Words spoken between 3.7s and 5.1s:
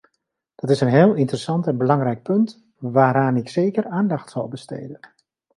aandacht zal besteden.